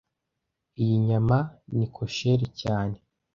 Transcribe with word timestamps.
Iyi 0.81 0.95
nyama 1.07 1.37
ni 1.75 1.85
kosher 1.95 2.41
cyane 2.61 2.97